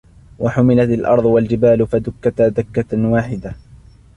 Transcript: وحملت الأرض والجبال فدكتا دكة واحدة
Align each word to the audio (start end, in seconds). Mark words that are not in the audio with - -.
وحملت 0.39 0.89
الأرض 0.89 1.25
والجبال 1.25 1.87
فدكتا 1.87 2.47
دكة 2.47 2.97
واحدة 3.09 3.55